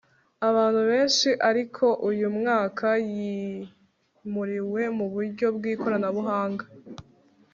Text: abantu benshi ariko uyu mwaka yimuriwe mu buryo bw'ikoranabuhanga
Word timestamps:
abantu 0.49 0.81
benshi 0.89 1.29
ariko 1.49 1.85
uyu 2.09 2.27
mwaka 2.37 2.87
yimuriwe 3.09 4.81
mu 4.97 5.05
buryo 5.13 5.47
bw'ikoranabuhanga 5.55 6.65